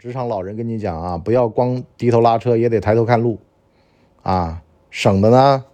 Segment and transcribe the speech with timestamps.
[0.00, 3.38] 职场老人跟你讲啊，不要光低头拉车，也得抬头看路，
[4.22, 5.66] 啊，省得呢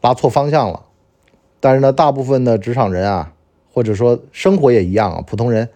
[0.00, 0.84] 拉错方向了。
[1.58, 3.32] 但是呢，大部分的职场人啊，
[3.72, 5.70] 或者说生活也一样啊，普通人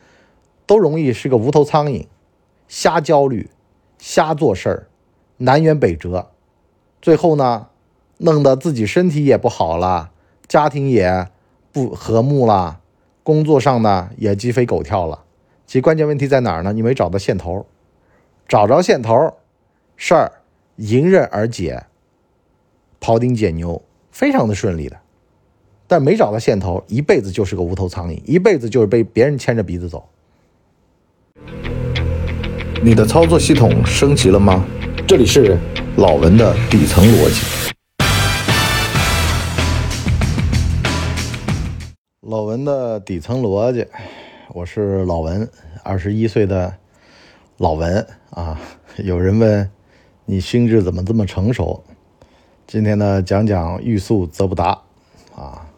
[0.65, 2.07] 都容易是个无头苍蝇，
[2.69, 3.51] 瞎焦虑，
[3.99, 4.87] 瞎做事儿，
[5.39, 6.29] 南辕北辙，
[7.03, 7.67] 最后呢，
[8.19, 10.13] 弄得自己身体也不好了，
[10.47, 11.27] 家庭也
[11.73, 12.79] 不和睦了，
[13.25, 15.25] 工作上呢也鸡飞狗跳了。
[15.67, 16.73] 其关键问题在哪儿呢？
[16.73, 17.67] 你没找到线头，
[18.49, 19.35] 找着线头，
[19.99, 20.33] 事儿
[20.77, 21.85] 迎刃而解，
[22.99, 24.97] 庖丁解牛，非常的顺利的。
[25.87, 30.09] 但没找到线头，一辈子就是个无头苍蝇，一辈子就是被别人牵着鼻子走。
[32.83, 34.65] 你的操作系统升级了吗？
[35.07, 35.59] 这里是
[35.99, 37.75] 老文的底层逻辑。
[42.23, 43.87] 老文的底层逻辑。
[44.55, 45.47] 我是老文，
[45.83, 46.75] 二十一岁的
[47.59, 48.61] 老文啊。
[48.97, 49.71] 有人问
[50.25, 51.85] 你心智怎么这么成熟？
[52.67, 54.83] 今天呢，讲讲欲速则不达
[55.35, 55.69] 啊。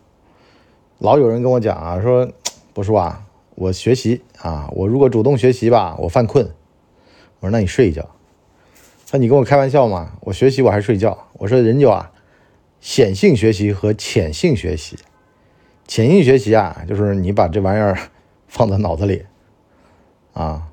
[0.99, 2.31] 老有人跟我讲啊，说
[2.73, 6.51] 不叔啊，我学习啊，我如果主动学习吧，我犯困。
[7.41, 8.09] 我说那你睡一觉。
[9.13, 10.13] 那你跟我开玩笑吗？
[10.21, 11.27] 我学习我还睡觉？
[11.35, 12.13] 我说人就啊，
[12.81, 14.99] 显性学习和潜性学习。
[15.87, 17.99] 潜性学习啊，就是你把这玩意儿。
[18.53, 19.27] 放在脑子里，
[20.33, 20.67] 啊，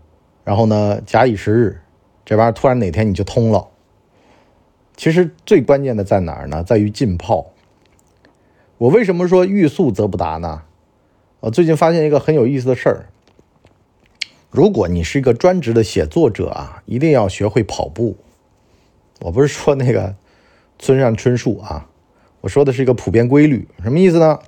[0.48, 1.82] 然后呢，假以时日，
[2.24, 3.68] 这玩意儿突然哪天你就通了。
[4.96, 6.64] 其实最关键的在哪儿呢？
[6.64, 7.48] 在于浸泡。
[8.78, 10.62] 我为什么说欲速则不达呢？
[11.42, 13.10] 我最近发现一个很有意思的事儿。
[14.50, 18.16] 如果你是一个专职的写作者啊，一定要学会跑步。
[19.20, 20.16] 我不是说那个
[20.80, 21.90] 村上春树啊，
[22.40, 23.68] 我说的是一个普遍规律。
[23.84, 24.40] 什么意思呢？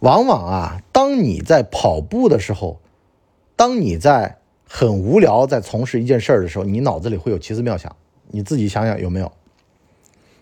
[0.00, 2.80] 往往啊，当你在跑步的时候，
[3.54, 4.38] 当你在
[4.68, 7.94] 很无聊在从事一件事儿的时候，你脑子里会有奇思妙想，
[8.28, 9.32] 你自己想想有没有？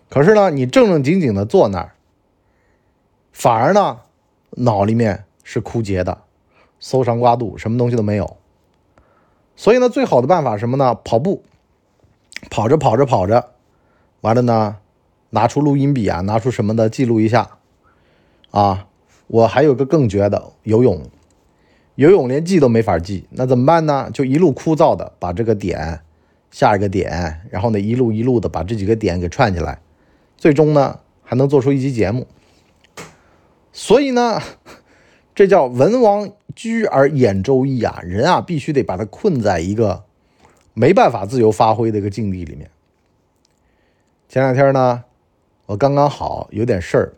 [0.09, 1.93] 可是呢，你正正经经的坐那儿，
[3.31, 4.01] 反而呢，
[4.51, 6.21] 脑里面是枯竭的，
[6.79, 8.37] 搜肠刮肚，什么东西都没有。
[9.55, 10.95] 所以呢，最好的办法什么呢？
[11.03, 11.43] 跑步，
[12.49, 13.51] 跑着跑着跑着，
[14.21, 14.77] 完了呢，
[15.29, 17.57] 拿出录音笔啊，拿出什么的记录一下，
[18.51, 18.87] 啊。
[19.27, 21.01] 我还有个更绝的游泳，
[21.95, 24.09] 游泳连记都没法记，那怎么办呢？
[24.13, 26.01] 就一路枯燥的把这个点，
[26.51, 29.79] 下一个点，然后呢一路一路的把这几个点给串起来，
[30.37, 32.27] 最终呢还能做出一集节目。
[33.71, 34.41] 所以呢，
[35.33, 40.03] 这叫文王居而演周易啊，人啊必须得把它困在一个
[40.73, 42.69] 没办法自由发挥的一个境地里面。
[44.27, 45.03] 前两天呢，
[45.65, 47.13] 我刚刚好有点事儿。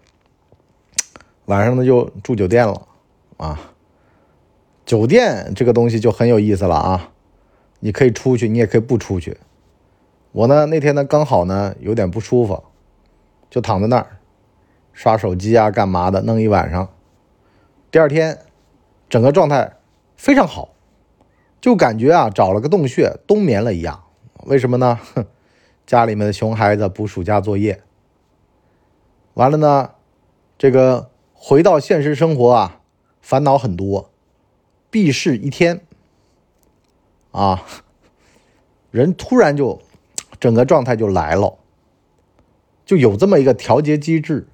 [1.46, 2.88] 晚上呢就住酒店了，
[3.38, 3.74] 啊，
[4.88, 7.12] 酒店这个东西就很有意思了啊，
[7.82, 9.38] 你可以出去，你也可以不出去。
[10.32, 12.64] 我呢那天呢刚好呢有点不舒服，
[13.50, 14.18] 就躺在那儿
[14.94, 16.88] 刷手机啊干嘛的，弄一晚上。
[17.92, 18.40] 第二天
[19.10, 19.74] 整个状态
[20.16, 20.70] 非常好，
[21.60, 24.06] 就感觉啊找了个洞穴冬眠了一样。
[24.46, 24.98] 为什么呢？
[25.86, 27.82] 家里面的熊孩子补暑假作业，
[29.34, 29.92] 完了呢，
[30.58, 31.10] 这个。
[31.40, 32.82] 回到现实生活啊，
[33.22, 34.10] 烦恼很多，
[34.90, 35.82] 避世一天，
[37.32, 37.64] 啊，
[38.92, 39.82] 人突然就
[40.40, 41.58] 整个状态就来了，
[42.86, 44.48] 就有这么一个调节机制，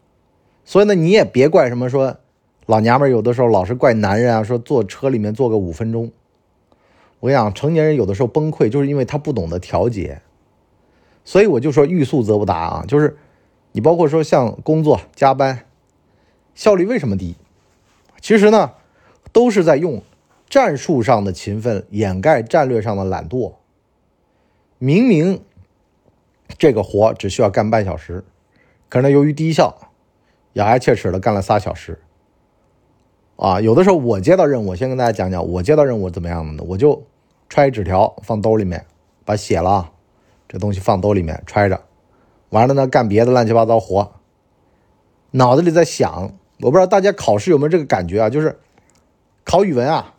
[0.65, 2.17] 所以呢，你也别怪什么说
[2.65, 6.11] 老娘们有的时候老是怪男人啊，说坐车里面坐个五分钟，
[7.19, 10.21] 我跟你讲，成年人有的时候崩溃就是因为他不懂得调节，
[11.23, 13.17] 所以我就说欲速则不达啊，就是
[13.71, 15.65] 你包括说像工作加班。
[16.55, 17.35] 效率为什么低？
[18.21, 18.73] 其实呢，
[19.31, 20.03] 都是在用
[20.53, 23.53] 战术上的勤奋掩盖战略上的懒惰。
[24.77, 25.41] 明明
[26.59, 28.23] 这个活只需要干半小时，
[28.87, 29.75] 可是呢，由于低效，
[30.53, 31.99] 咬牙切齿的干了仨小时。
[33.35, 36.63] 啊，有的时候我接到任务，我先跟大家讲讲，我接到任务怎么样的呢？
[36.67, 37.03] 我就
[37.49, 38.85] 揣纸条放兜里面，
[39.25, 39.89] 把写了
[40.47, 41.81] 这东西放兜里面揣着，
[42.49, 44.11] 完了呢，干别的乱七八糟活，
[45.31, 46.31] 脑子里在想。
[46.61, 48.29] 我不知道大家考试有没有这个感觉啊？
[48.29, 48.59] 就是
[49.43, 50.13] 考语文啊，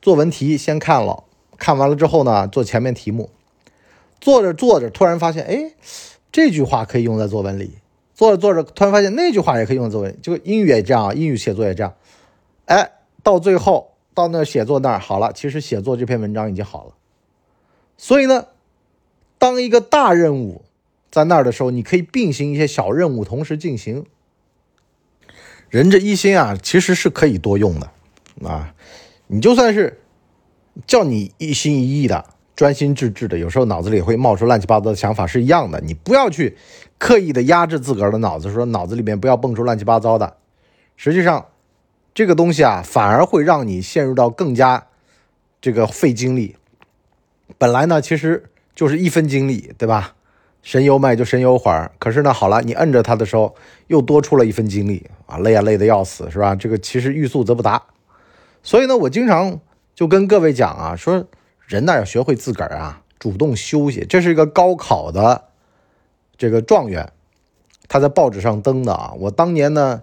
[0.00, 1.24] 作文题先看了，
[1.56, 3.30] 看完了之后呢，做前面题目，
[4.20, 5.72] 做着做着，突然发现，哎，
[6.30, 7.78] 这句话可以用在作文里。
[8.14, 10.18] 做着做着，突然发现那句话也可以用在作文。
[10.20, 11.94] 就英语也这样，英语写作也这样。
[12.64, 12.90] 哎，
[13.22, 16.94] 到最后到那写作那儿好了，其实写作这篇文章已经好了。
[17.96, 18.46] 所以呢，
[19.38, 20.62] 当一个大任务
[21.12, 24.04] 在那儿的时候，你可以并行一些小任务同时进行。
[25.68, 27.90] 人这一心啊，其实是可以多用的，
[28.48, 28.74] 啊，
[29.28, 30.00] 你就算是
[30.86, 32.24] 叫你一心一意的
[32.56, 35.80] 专心致志的，有时候脑子里会冒出乱七八糟的想法是一样的。
[35.80, 36.56] 你不要去
[36.98, 40.36] 刻意的压制自个儿的脑子，说脑子里面不要蹦出乱七八糟的。
[40.96, 41.46] 实际上，
[42.12, 44.88] 这个东西啊，反而会让你陷入到更加
[45.60, 46.56] 这个费精力。
[47.56, 50.14] 本来呢，其实就是一分精力，对吧？
[50.60, 53.54] 神游嘛就神游会儿，可是呢，好了，你摁着它的时候，
[53.86, 56.56] 又多出了一分精力啊，累啊，累得要死，是吧？
[56.56, 57.80] 这个其实欲速则不达。
[58.68, 59.62] 所以呢，我经常
[59.94, 61.26] 就跟各位讲啊，说
[61.64, 64.04] 人呢要学会自个儿啊主动休息。
[64.06, 65.44] 这是一个高考的
[66.36, 67.10] 这个状元，
[67.88, 69.14] 他在报纸上登的啊。
[69.20, 70.02] 我当年呢，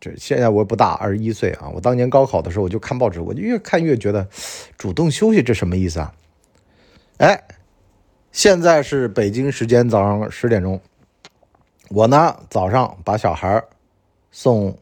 [0.00, 1.70] 这现在我也不大，二十一岁啊。
[1.74, 4.28] 我当年高考的时候，我就看报纸，我就越看越觉得
[4.78, 6.14] 主动休息这什么意思啊？
[7.16, 7.42] 哎。
[8.30, 10.80] 现在是北京时间早上十点钟，
[11.88, 13.64] 我呢早上把小孩
[14.30, 14.78] 送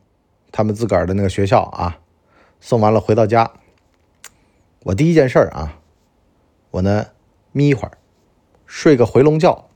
[0.52, 1.98] 他们自个儿的那个学校啊，
[2.60, 3.50] 送完了回到家，
[4.84, 5.78] 我第一件事儿啊，
[6.70, 7.06] 我呢
[7.52, 7.98] 眯一会儿，
[8.66, 9.66] 睡个回笼觉。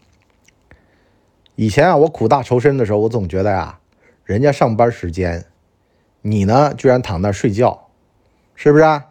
[1.56, 3.80] 以前啊，我苦大仇深的时候，我总觉得呀，
[4.24, 5.46] 人家上班时间，
[6.20, 7.88] 你呢居然躺那睡觉，
[8.54, 8.84] 是不是？
[8.84, 9.06] 啊？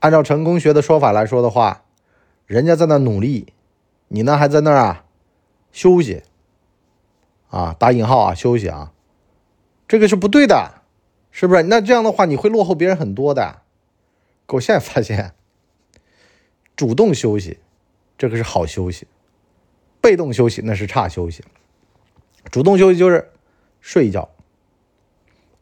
[0.00, 1.82] 按照成功学的说法来说的话，
[2.46, 3.52] 人家在那努力。
[4.08, 5.04] 你呢还在那儿啊，
[5.72, 6.22] 休息
[7.48, 8.92] 啊，打引号啊，休息啊，
[9.88, 10.75] 这个是不对的，
[11.38, 11.64] 是不是？
[11.64, 13.60] 那这样的话你会落后别人很多的。
[14.46, 15.34] 可我现在发现，
[16.74, 17.58] 主动休息，
[18.16, 19.04] 这个是好休息；
[20.00, 21.44] 被动休息那是差休息。
[22.50, 23.32] 主动休息就是
[23.82, 24.30] 睡一觉。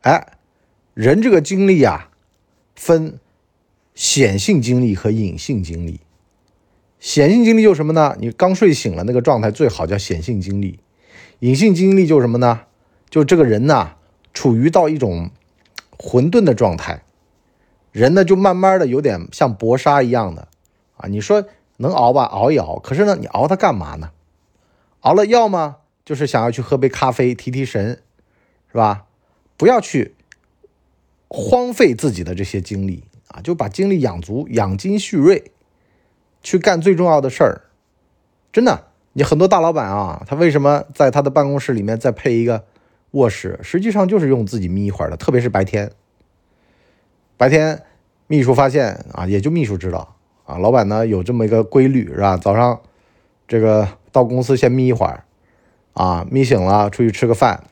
[0.02, 0.38] 哎，
[0.94, 2.08] 人这个精力啊，
[2.76, 3.18] 分
[3.96, 5.98] 显性精力和隐性精力。
[7.00, 8.16] 显性精力就是什么呢？
[8.20, 10.78] 你刚睡醒了那个状态最好叫显性精力。
[11.40, 12.60] 隐性精力就是什么呢？
[13.10, 13.96] 就这个人呢，
[14.32, 15.30] 处于到一种
[15.98, 17.02] 混沌的状态，
[17.92, 20.48] 人呢就慢慢的有点像薄纱一样的
[20.96, 21.08] 啊。
[21.08, 21.44] 你说
[21.76, 22.78] 能熬吧，熬一熬。
[22.78, 24.10] 可是呢，你熬它干嘛呢？
[25.00, 28.02] 熬了要么就是想要去喝杯咖啡提提神，
[28.70, 29.04] 是吧？
[29.56, 30.14] 不要去
[31.28, 35.50] 荒废自己的这些精力啊，就把精力养足，养精蓄锐。
[36.42, 37.62] 去干最重要的事儿，
[38.52, 42.66] 真的，你很多大老板啊，他为什么在他的办公室里面再配一个
[43.14, 43.58] 卧室？
[43.62, 45.90] 实际上就是用自己眯一会儿的，特别是白天。
[47.36, 47.82] 白天，
[48.28, 50.14] 秘书发现啊，也就秘书知道
[50.44, 52.36] 啊，老板呢有这么一个规律是吧？
[52.36, 52.80] 早上
[53.48, 55.24] 这个到公司先眯一会儿，
[55.94, 57.64] 啊，眯醒了出去吃个饭，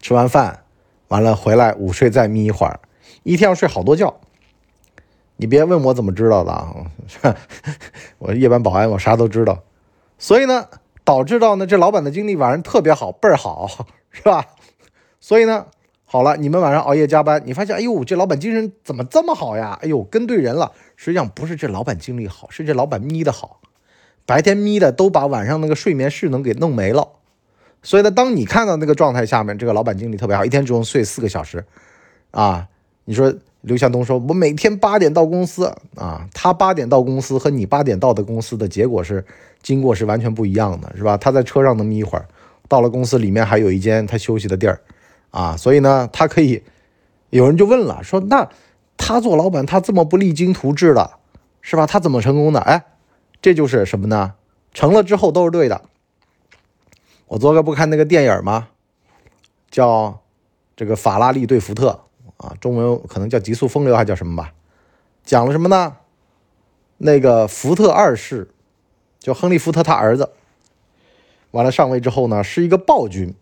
[0.00, 0.64] 吃完饭
[1.08, 2.78] 完了回来午睡再眯一会儿，
[3.22, 4.20] 一天要睡好多觉。
[5.36, 6.72] 你别问我怎么知道的啊！
[8.18, 9.64] 我夜班保安，我啥都知道。
[10.16, 10.68] 所以呢，
[11.02, 13.68] 导致到呢，这老板的精力晚上特别好，倍儿好，
[14.14, 14.46] 是吧？
[15.20, 15.66] 所以呢，
[16.06, 19.78] 好了，你们晚上熬夜加班，你发现，哎呦，这老板精神怎么这么好呀？
[19.82, 20.72] 哎呦，跟对人了。
[20.96, 23.60] 实际上不是这老板精力好，是这老板眯的好，
[24.24, 27.08] 白天眯的都把晚上那个睡眠势能给弄没了。
[27.82, 31.64] 所以呢，当你看到那个状态下面，这个老板精力特别好，一天只用睡四个小时，
[32.30, 32.68] 啊，
[33.04, 33.34] 你说。
[33.64, 39.24] 刘向东说：“我每天八点到公司啊，他八点到公司和你八点到的公司的结果是
[39.62, 41.16] 经过是完全不一样的，是吧？
[41.16, 42.28] 他在车上能眯一会儿，
[42.68, 44.80] 到了公司里面还有一间他休息的地儿，
[45.30, 46.62] 啊，所以呢，他可以。
[47.30, 48.48] 有人就问了，说那
[48.96, 51.18] 他做老板，他这么不励精图治的，
[51.60, 51.86] 是吧？
[51.86, 52.60] 他怎么成功的？
[52.60, 52.84] 哎，
[53.42, 54.34] 这就是什么呢？
[54.72, 55.82] 成了之后都是对的。
[57.26, 58.68] 我昨个不看那个电影吗？
[59.70, 60.20] 叫
[60.76, 62.00] 这个法拉利对福特。”
[62.36, 64.52] 啊，中文可能叫《极速风流》，还叫什么吧？
[65.24, 65.96] 讲了什么呢？
[66.98, 68.48] 那个福特二世，
[69.18, 70.30] 就亨利·福特他儿子，
[71.54, 73.32] 完了上位之后呢，是一个暴君，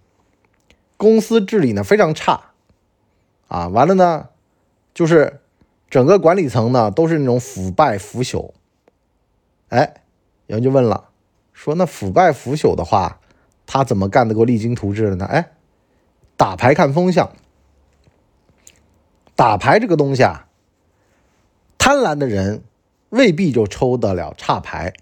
[0.98, 2.52] 公司治理呢非常差，
[3.48, 4.28] 啊，完了呢，
[4.92, 5.40] 就是
[5.88, 8.52] 整个管理层呢都是那种腐败腐朽。
[9.70, 9.94] 哎，
[10.46, 11.08] 有人就问了，
[11.54, 13.18] 说那腐败腐朽的话，
[13.64, 15.24] 他怎么干得过励精图治的呢？
[15.24, 15.52] 哎，
[16.36, 17.32] 打牌看风向。
[19.34, 20.48] 打牌这个东西啊，
[21.78, 22.62] 贪婪的人
[23.08, 24.92] 未必就抽得了差牌，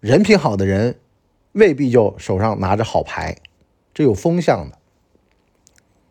[0.00, 0.98] 人品好的人
[1.56, 3.38] 未必就手上拿着好牌，
[3.94, 4.76] 这有风向的。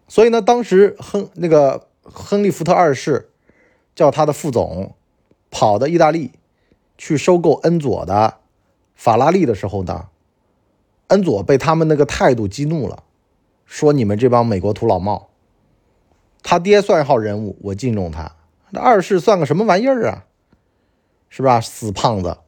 [0.07, 3.29] 所以呢，当时亨那个亨利·福特二世
[3.93, 4.95] 叫他的副总
[5.51, 6.31] 跑到意大利
[6.97, 8.39] 去收购恩佐的
[8.95, 10.09] 法拉利的时候呢，
[11.09, 13.03] 恩佐被他们那个态度激怒了，
[13.65, 15.29] 说你们这帮美国土老帽。
[16.41, 18.35] 他爹算一号人物，我敬重他。
[18.71, 20.25] 那二世算个什么玩意儿啊？
[21.29, 21.61] 是吧？
[21.61, 22.39] 死胖子，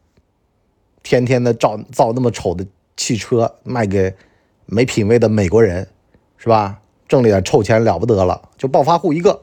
[1.03, 2.65] 天天的造造那么丑的
[2.97, 4.15] 汽车卖给
[4.65, 5.87] 没品位的美国人，
[6.37, 6.81] 是吧？
[7.07, 9.39] 挣了点臭钱了不得了，就暴发户一个，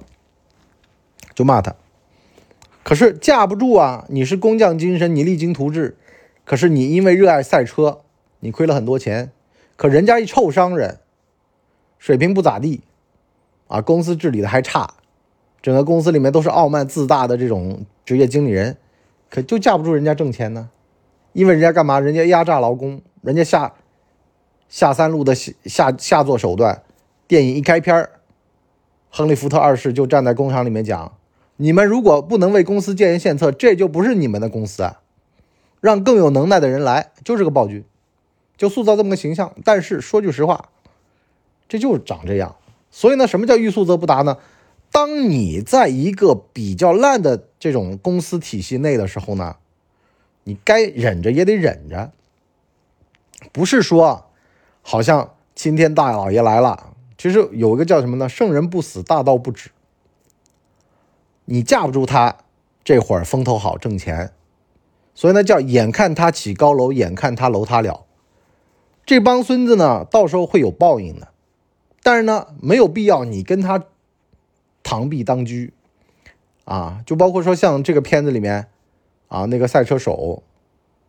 [1.34, 1.75] 就骂他。
[2.82, 5.96] 可是架不住啊，你是工匠精神，你励精图治，
[6.44, 8.02] 可是你因为热爱赛车，
[8.40, 9.32] 你亏了很多钱。
[9.76, 10.99] 可人家一臭商人，
[11.99, 12.82] 水平不咋地，
[13.68, 14.92] 啊，公司治理的还差，
[15.62, 18.76] 整个公司里面都是傲慢自大的这种职业经理人，
[19.30, 20.68] 可就架不住人家挣钱呢，
[21.35, 22.00] 因为人家干嘛？
[22.00, 23.75] 人家压榨劳工，人家下
[24.71, 26.83] 下三路的下下下作手段。
[27.29, 28.09] 电影一开篇
[29.11, 31.17] 亨利福特二世就站在工厂里面讲
[31.59, 35.00] ：“你们如果不能为公司建言献策，这就不是你们的公司啊！
[35.81, 37.85] 让更有能耐的人来，就是个暴君。”
[38.57, 40.69] 就塑造这么个形象，但是说句实话，
[41.69, 42.55] 这就是长这样。
[42.91, 44.38] 所以呢，什么叫欲速则不达呢？
[44.93, 49.57] 当你在一个比较烂的这种公司体系内的时候呢，
[50.44, 52.12] 你该忍着也得忍着。
[53.52, 54.30] 不是说，
[54.80, 58.28] 好像青天大老爷来了，其实有一个叫什么呢？
[58.28, 59.70] 圣人不死，大道不止。
[61.46, 62.38] 你架不住他，
[62.82, 64.32] 这会儿风头好挣钱，
[65.14, 68.06] 所以呢，叫眼看他起高楼，眼看他楼塌了。
[69.04, 71.28] 这帮孙子呢，到时候会有报应的，
[72.02, 73.84] 但是呢，没有必要你跟他
[74.82, 75.68] 螳臂当车
[76.64, 77.02] 啊！
[77.04, 78.68] 就包括说像这个片子里面
[79.35, 80.43] 啊，那个赛车手，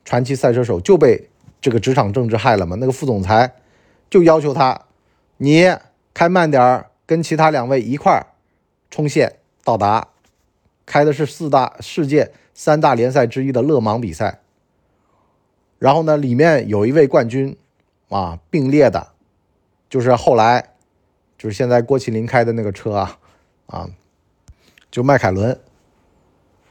[0.03, 1.29] 传奇赛车手就被
[1.61, 2.75] 这个职场政治害了嘛。
[2.79, 3.53] 那个副总裁
[4.09, 4.85] 就要求他，
[5.37, 5.71] 你
[6.13, 8.25] 开慢点跟其他两位一块儿
[8.89, 10.07] 冲线到达。
[10.87, 14.39] 开的是四大世界三大联赛之一的勒芒比赛，
[15.77, 17.55] 然后呢，里面有一位冠军。
[18.07, 19.13] 啊，并列的，
[19.89, 20.75] 就是后来，
[21.39, 23.17] 就是现在郭麒麟开的那个车啊，
[23.65, 23.89] 啊，
[24.91, 25.59] 就迈凯伦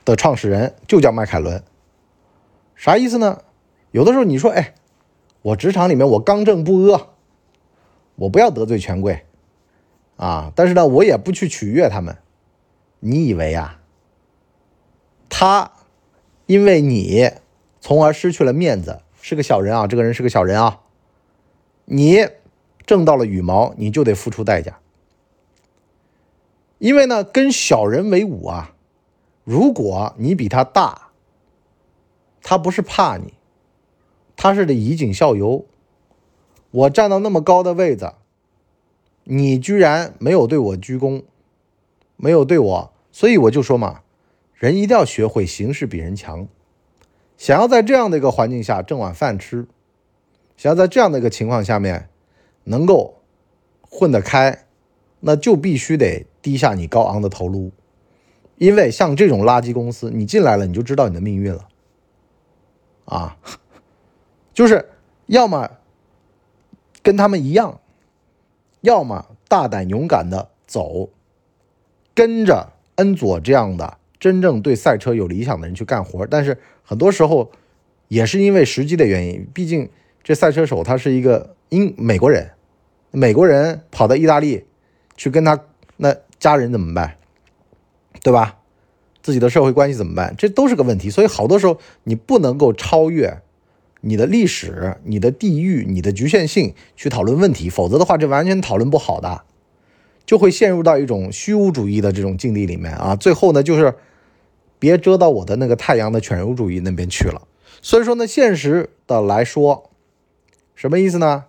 [0.04, 1.62] 的创始人就叫迈凯伦，
[2.74, 3.42] 啥意思呢？
[3.90, 4.74] 有的时候你说，哎，
[5.42, 7.08] 我职场里面我刚正不阿，
[8.16, 9.24] 我不要得罪权贵
[10.16, 12.16] 啊，但是呢，我也不去取悦他们。
[13.00, 13.80] 你以为啊，
[15.28, 15.72] 他
[16.46, 17.30] 因为你
[17.80, 20.80] 从而失去了面子，是个小人啊，这个人是个小人啊。
[21.86, 22.26] 你
[22.86, 24.78] 挣到了羽毛，你就得付出代价。
[26.78, 28.73] 因为呢，跟小人为伍啊，
[29.44, 31.10] 如果你比他大，
[32.42, 33.34] 他不是怕你，
[34.36, 35.64] 他是得以儆效尤。
[36.70, 38.14] 我站到那么高的位子，
[39.24, 41.22] 你居然没有对我鞠躬，
[42.16, 44.00] 没有对我，所以我就说嘛，
[44.54, 46.48] 人一定要学会形势比人强。
[47.36, 49.66] 想要在这样的一个环境下挣碗饭吃。
[50.56, 52.08] 想要在这样的一个情况下面
[52.64, 53.16] 能够
[53.80, 54.66] 混得开，
[55.20, 57.72] 那就必须得低下你高昂的头颅，
[58.56, 61.68] 因为像这种垃圾公司，你进来了你就知道你的命运了，
[63.04, 63.36] 啊，
[64.52, 64.90] 就是
[65.26, 65.70] 要么
[67.02, 67.80] 跟他们一样，
[68.80, 71.10] 要么大胆勇敢的走，
[72.14, 76.26] 跟着恩佐这样的真正对赛车有理想的人去干活。
[76.26, 77.50] 但是很多时候
[78.08, 79.88] 也是因为时机的原因，毕竟。
[80.26, 82.52] 这赛车手他是一个英美国人，
[83.10, 84.64] 美国人跑到意大利
[85.18, 85.66] 去跟他
[85.98, 87.18] 那家人怎么办？
[88.24, 88.56] 对吧？
[89.22, 90.34] 自己的社会关系怎么办？
[90.36, 91.10] 这都是个问题。
[91.10, 93.40] 所以好多时候你不能够超越
[94.00, 99.42] 你的历史、你的地域、你的局限性去讨论问题，否则的话这完全讨论不好的，
[100.26, 103.14] 就会陷入到一种虚无主义的这种境地里面啊。
[103.14, 103.94] 最后呢，就是
[104.78, 107.46] 别遮到我的那个太阳的犬儒主义那边去了。
[107.80, 109.90] 所以说呢，现实的来说。
[110.74, 111.44] 什么意思呢？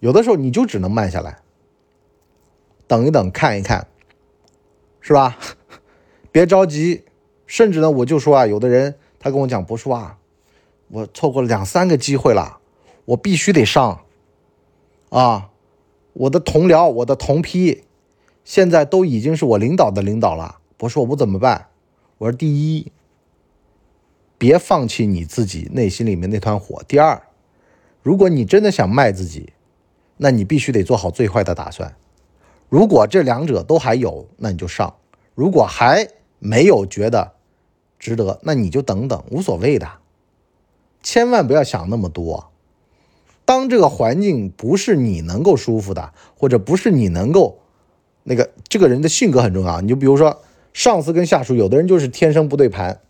[0.00, 1.38] 有的时候你就只能慢下来，
[2.86, 3.86] 等一等，看一看，
[5.00, 5.38] 是吧？
[6.32, 7.04] 别着急。
[7.46, 10.18] 甚至呢，我就说啊，有的人他跟我讲，博叔啊，
[10.88, 12.58] 我错过了两三个机会了，
[13.06, 14.04] 我必须得上。
[15.08, 15.50] 啊，
[16.12, 17.84] 我的同僚，我的同批，
[18.44, 20.58] 现在都已经是我领导的领导了。
[20.76, 21.68] 博士，我不怎么办？
[22.18, 22.92] 我说，第一，
[24.36, 26.82] 别放弃你自己内心里面那团火。
[26.86, 27.22] 第二。
[28.02, 29.52] 如果你真的想卖自己，
[30.18, 31.94] 那你必须得做好最坏的打算。
[32.68, 34.94] 如果这两者都还有，那你就上；
[35.34, 36.08] 如果还
[36.38, 37.32] 没有觉得
[37.98, 39.88] 值得，那你就等等，无所谓的。
[41.02, 42.50] 千万不要想那么多。
[43.44, 47.60] 当这个环境不是你能够舒服的，或者不是你能够
[48.24, 49.80] 那个这个人的性格很重要。
[49.80, 50.42] 你就比如说
[50.72, 53.00] 上司跟下属，有的人就是天生不对盘、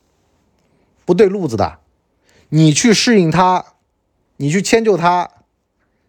[1.04, 1.78] 不对路子的，
[2.50, 3.64] 你去适应他。
[4.40, 5.28] 你去迁就他，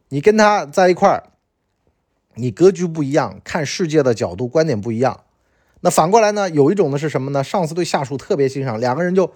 [0.10, 1.32] 你跟他在一块儿，
[2.36, 5.22] 你格局不一样，看世界的角度、观点不一样。
[5.82, 6.50] 那反过来呢？
[6.50, 7.44] 有一种呢是什么呢？
[7.44, 9.32] 上司对下属特别欣赏，两个人就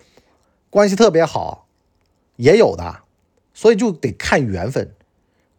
[0.69, 1.67] 关系特别好，
[2.35, 3.00] 也有的。
[3.53, 4.93] 所以就得看缘分，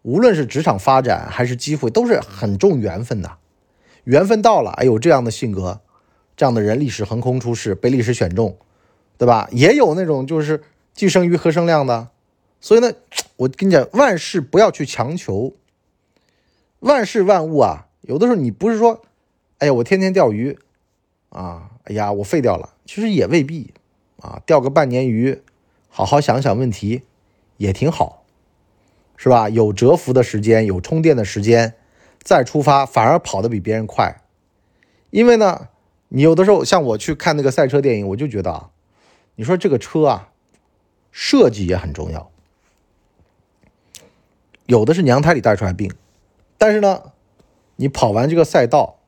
[0.02, 3.38] 无论是职场发展还是机会，都是很重缘分的。
[4.02, 5.80] 缘分到了，哎呦，这样的性格，
[6.36, 8.58] 这样的人，历史横空出世，被历史选中，
[9.16, 9.48] 对吧？
[9.52, 12.08] 也有那种就是既生瑜何生亮的。
[12.60, 12.92] 所以呢，
[13.36, 15.54] 我跟你讲，万事不要去强求。
[16.80, 19.02] 万事万物啊，有的时候你不是说，
[19.58, 20.58] 哎呀，我天天钓鱼
[21.34, 23.74] 啊，哎呀，我废掉了，其实也未必
[24.20, 24.40] 啊。
[24.46, 25.42] 钓个半年鱼，
[25.88, 27.02] 好好想想问题，
[27.56, 28.22] 也挺好，
[29.16, 29.48] 是吧？
[29.48, 31.74] 有蛰伏的时间，有充电的时间，
[32.22, 34.22] 再出发反而跑得比别人快。
[35.10, 35.68] 因为呢，
[36.10, 38.70] 你有的时候像我去看那个赛车电影，我就觉得啊，
[39.34, 40.30] 你说这个车啊，
[41.10, 42.30] 设计也很重要。
[44.66, 45.92] 有的是娘胎里带出来病，
[46.56, 47.12] 但是呢，
[47.76, 49.00] 你跑完这个赛道，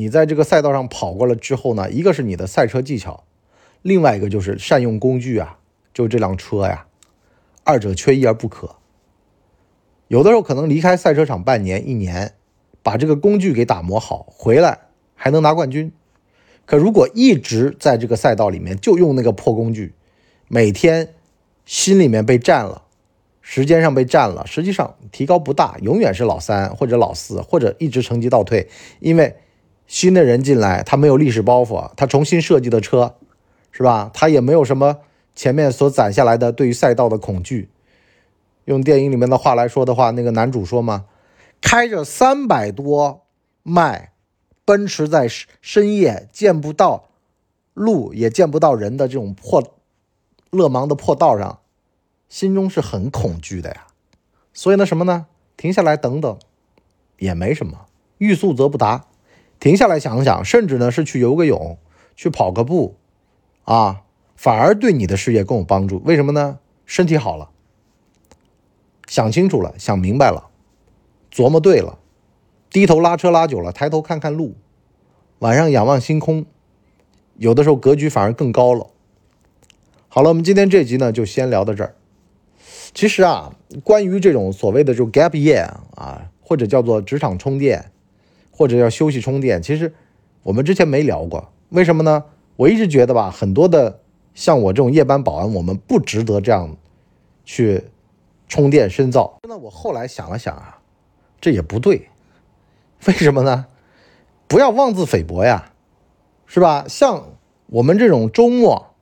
[0.00, 3.24] 你在这个赛道上跑过了之后呢，一个是你的赛车技巧，
[3.82, 5.58] 另外一个就是善用工具啊，
[5.92, 6.86] 就这辆车呀，
[7.64, 8.76] 二者缺一而不可。
[10.08, 12.32] 有的时候可能离开赛车场半年、一年，
[12.82, 14.78] 把这个工具给打磨好，回来。
[15.14, 15.92] 还能拿冠军，
[16.64, 19.92] 可如果一直在这个赛道里面就用那个破工具，
[20.48, 21.12] 每天
[21.66, 22.84] 心里面被占了，
[23.42, 28.66] 时间上被占了，实际上提高不大，永远是老三或者老四，或者一直成绩倒退。
[29.00, 29.36] 因为
[29.90, 33.16] 新的人进来，他没有历史包袱，他重新设计的车，
[33.72, 34.08] 是吧？
[34.14, 34.98] 他也没有什么
[35.34, 37.68] 前面所攒下来的对于赛道的恐惧。
[38.66, 41.06] 用电影里面的话来说的话，那个男主说嘛，
[41.60, 43.26] 开着三百多
[43.64, 44.12] 迈。
[44.64, 45.26] 奔驰在
[45.60, 47.08] 深夜见不到
[47.74, 49.74] 路也见不到人的这种破
[50.50, 51.58] 勒芒的破道上，
[52.28, 53.88] 心中是很恐惧的呀。
[54.54, 55.26] 所以呢，什么呢？
[55.56, 56.38] 停下来等等
[57.18, 57.86] 也没什么，
[58.18, 59.06] 欲速则不达。
[59.60, 61.78] 停下来想想，甚至呢是去游个泳，
[62.16, 62.96] 去跑个步
[63.64, 64.02] 啊，
[64.34, 66.00] 反而对你的事业更有帮助。
[66.04, 66.58] 为什么呢？
[66.86, 67.50] 身体好了，
[69.06, 70.48] 想清楚了，想明白了，
[71.30, 71.98] 琢磨对了。
[72.70, 74.54] 低头拉车拉久了，抬头看看路，
[75.40, 76.46] 晚上仰望星空，
[77.36, 78.86] 有的时候格局反而更高了。
[80.08, 81.94] 好了，我们今天这集呢就先聊到这儿。
[82.94, 87.92] 其实啊，关于这种所谓的就 gap year 啊，或者叫做职场充电，
[88.60, 89.94] 或者要休息充电，其实
[90.42, 91.50] 我们之前没聊过。
[91.70, 92.26] 为什么呢？
[92.56, 94.00] 我一直觉得吧，很多的
[94.34, 96.76] 像我这种夜班保安，我们不值得这样
[97.42, 97.84] 去
[98.48, 99.38] 充电深造。
[99.48, 100.78] 那我后来想了想啊，
[101.40, 102.08] 这也不对。
[103.06, 103.64] 为什么呢？
[104.46, 105.72] 不要妄自菲薄呀，
[106.44, 106.84] 是吧？
[106.86, 107.30] 像
[107.68, 108.94] 我们这种周末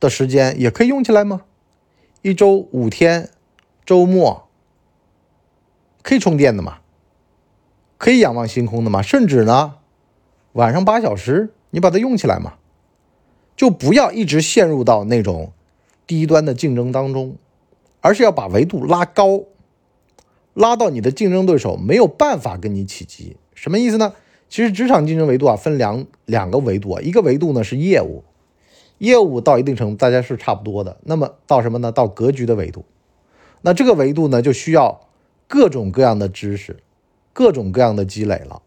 [0.00, 1.42] 的时间也可以用起来吗？
[2.22, 3.28] 一周五天，
[3.84, 4.48] 周末
[6.02, 6.78] 可以充电的嘛？
[8.04, 9.00] 可以仰望星空的嘛？
[9.00, 9.76] 甚至呢，
[10.52, 12.56] 晚上八小时你把它用起来嘛？
[13.56, 15.52] 就不要一直陷入到那种
[16.06, 17.38] 低端的竞争当中，
[18.02, 19.44] 而是要把维度拉高。
[20.52, 24.12] 拉到你的竞争对手没有办法跟你企及，什么意思呢？
[24.50, 28.22] 其实职场竞争维度啊分两两个维度啊，一个维度呢是业务，
[28.98, 30.98] 业务到一定程度大家是差不多的。
[31.04, 31.90] 那么到什么呢？
[31.90, 32.84] 到格局的维度，
[33.62, 35.08] 那这个维度呢就需要
[35.48, 36.76] 各种各样的知识，
[37.34, 38.62] 各种各样的积累了。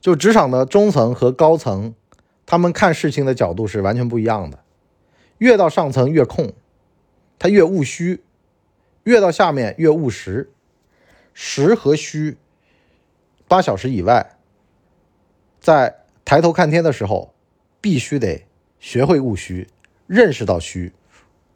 [0.00, 1.94] 就职场的中层和高层，
[2.44, 4.58] 他们看事情的角度是完全不一样的。
[5.38, 6.52] 越到上层越空，
[7.38, 8.18] 他越务虚；
[9.04, 10.50] 越到下面越务实。
[11.32, 12.36] 实和虚，
[13.48, 14.36] 八小时以外，
[15.60, 17.34] 在抬头看天的时候，
[17.80, 18.46] 必须得
[18.78, 19.68] 学会务虚，
[20.06, 20.92] 认识到虚。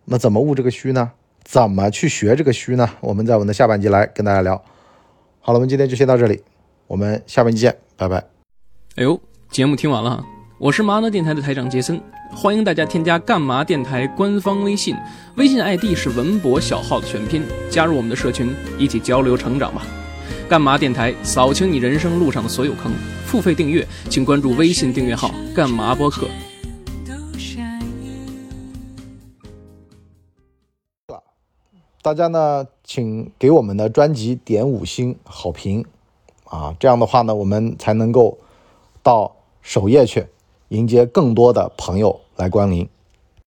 [0.07, 1.13] 那怎么悟这个虚呢？
[1.45, 2.97] 怎么去学这个虚呢？
[3.01, 4.65] 我们在我们的下半集来跟大家聊。
[5.49, 6.39] 好了，我们今天就先到这里，
[6.87, 8.19] 我们下半集见，拜拜。
[8.97, 9.19] 哎呦，
[9.51, 10.23] 节目听完了，
[10.59, 11.99] 我是麻辣电台的台长杰森。
[12.37, 14.95] 欢迎大家添加干嘛电台官方微信，
[15.37, 19.87] 微信 ID 是文博小号的全拼，加入我们的社群，一起交流成长吧。
[20.51, 22.93] 干嘛电台扫清你人生路上的所有坑，
[23.25, 26.29] 付费订阅请关注微信订阅号干嘛播客。
[32.09, 35.85] 大家呢，请给我们的专辑点五星好评
[36.45, 38.39] 啊，这样的话呢，我们才能够
[39.03, 40.27] 到首页去。
[40.69, 42.89] 迎接更多的朋友来光临。